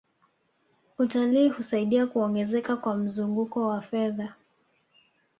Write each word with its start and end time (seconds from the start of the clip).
utalii 0.99 1.49
husaidia 1.49 2.07
kuongezeka 2.07 2.77
kwa 2.77 2.95
mzunguko 2.95 3.67
wa 3.67 3.81
fedha 3.81 4.33